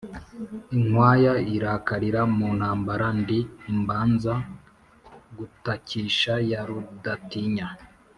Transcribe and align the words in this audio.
inkwaya 0.75 1.33
irakalira 1.55 2.21
mu 2.35 2.47
ntambara 2.59 3.07
ndi 3.19 3.39
imbanza 3.71 4.33
gutakisha 5.37 6.33
ya 6.51 6.61
Rudatinya, 6.67 7.67